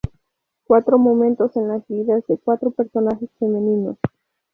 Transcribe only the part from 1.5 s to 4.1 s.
en las vidas de cuatro personajes femeninos.